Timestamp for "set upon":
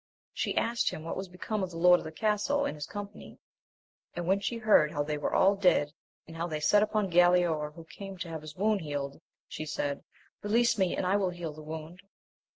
6.59-7.11